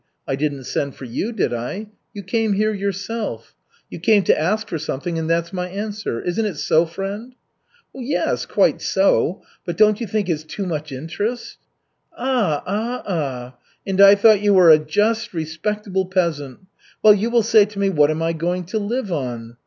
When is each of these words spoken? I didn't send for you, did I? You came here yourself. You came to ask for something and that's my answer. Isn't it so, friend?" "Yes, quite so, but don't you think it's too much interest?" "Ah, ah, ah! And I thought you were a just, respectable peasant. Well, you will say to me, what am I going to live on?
I 0.27 0.35
didn't 0.35 0.63
send 0.63 0.95
for 0.95 1.05
you, 1.05 1.31
did 1.31 1.53
I? 1.53 1.91
You 2.11 2.23
came 2.23 2.53
here 2.53 2.73
yourself. 2.73 3.53
You 3.87 3.99
came 3.99 4.23
to 4.23 4.35
ask 4.41 4.67
for 4.67 4.79
something 4.79 5.19
and 5.19 5.29
that's 5.29 5.53
my 5.53 5.69
answer. 5.69 6.19
Isn't 6.21 6.47
it 6.47 6.55
so, 6.55 6.87
friend?" 6.87 7.35
"Yes, 7.93 8.47
quite 8.47 8.81
so, 8.81 9.43
but 9.63 9.77
don't 9.77 10.01
you 10.01 10.07
think 10.07 10.27
it's 10.27 10.43
too 10.43 10.65
much 10.65 10.91
interest?" 10.91 11.59
"Ah, 12.17 12.63
ah, 12.65 13.03
ah! 13.05 13.57
And 13.85 14.01
I 14.01 14.15
thought 14.15 14.41
you 14.41 14.55
were 14.55 14.71
a 14.71 14.79
just, 14.79 15.35
respectable 15.35 16.07
peasant. 16.07 16.61
Well, 17.03 17.13
you 17.13 17.29
will 17.29 17.43
say 17.43 17.65
to 17.65 17.77
me, 17.77 17.91
what 17.91 18.09
am 18.09 18.23
I 18.23 18.33
going 18.33 18.63
to 18.67 18.79
live 18.79 19.11
on? 19.11 19.57